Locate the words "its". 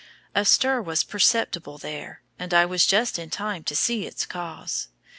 4.07-4.25